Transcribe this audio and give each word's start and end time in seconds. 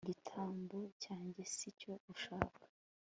igitambo 0.05 0.77
cyanjye 1.03 1.41
si 1.55 1.69
cyo 1.79 1.93
ushaka 2.13 2.61